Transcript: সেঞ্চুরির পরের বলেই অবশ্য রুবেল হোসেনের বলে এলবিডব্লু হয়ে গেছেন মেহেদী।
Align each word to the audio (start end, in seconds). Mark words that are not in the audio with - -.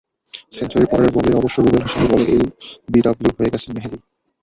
সেঞ্চুরির 0.51 0.91
পরের 0.91 1.09
বলেই 1.11 1.37
অবশ্য 1.39 1.57
রুবেল 1.59 1.83
হোসেনের 1.83 2.11
বলে 2.11 2.25
এলবিডব্লু 2.33 3.29
হয়ে 3.37 3.51
গেছেন 3.53 3.71
মেহেদী। 3.73 3.97